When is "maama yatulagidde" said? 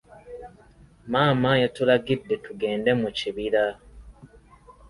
1.11-2.35